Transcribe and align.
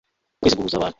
ukwezi 0.37 0.55
guhuza 0.57 0.75
abantu 0.77 0.89